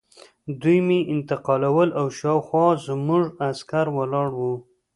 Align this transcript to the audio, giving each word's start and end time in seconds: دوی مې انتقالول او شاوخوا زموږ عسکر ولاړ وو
دوی 0.61 0.79
مې 0.87 0.99
انتقالول 1.13 1.89
او 1.99 2.05
شاوخوا 2.17 2.67
زموږ 2.87 3.23
عسکر 3.47 3.85
ولاړ 3.97 4.27
وو 4.39 4.53